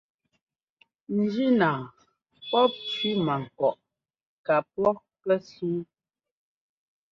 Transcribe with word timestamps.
Njínaa 1.15 1.81
pɔ̂p 2.49 2.71
cẅímankɔʼ 2.89 3.77
kapɔ́ 4.45 4.89
pɛ́súu. 5.21 5.79